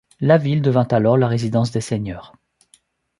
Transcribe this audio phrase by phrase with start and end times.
[0.19, 2.33] La ville devint alors la résidence des seigneurs.